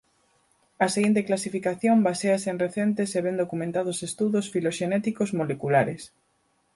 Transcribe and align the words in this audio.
A 0.85 0.87
seguinte 0.95 1.25
clasificación 1.29 1.97
baséase 2.07 2.47
en 2.53 2.57
recentes 2.65 3.09
e 3.17 3.19
ben 3.25 3.35
documentados 3.43 3.97
estudos 4.09 4.45
filoxenéticos 4.53 5.29
moleculares. 5.39 6.01